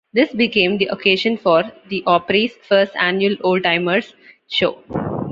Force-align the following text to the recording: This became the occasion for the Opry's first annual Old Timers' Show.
This 0.13 0.33
became 0.33 0.79
the 0.79 0.87
occasion 0.87 1.37
for 1.37 1.63
the 1.89 2.01
Opry's 2.07 2.53
first 2.67 2.91
annual 2.95 3.35
Old 3.43 3.61
Timers' 3.61 4.15
Show. 4.47 4.79